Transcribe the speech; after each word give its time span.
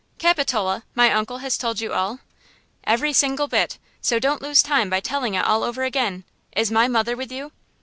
"Capitola! 0.17 0.83
My 0.95 1.13
uncle 1.13 1.37
has 1.45 1.59
told 1.59 1.79
you 1.79 1.93
all?" 1.93 2.21
"Every 2.85 3.13
single 3.13 3.47
bit! 3.47 3.77
So 4.01 4.17
don't 4.17 4.41
lose 4.41 4.63
time 4.63 4.89
by 4.89 4.99
telling 4.99 5.35
it 5.35 5.45
all 5.45 5.63
over 5.63 5.83
again! 5.83 6.23
Is 6.55 6.71
my 6.71 6.87
mother 6.87 7.15
with 7.15 7.31
you?" 7.31 7.51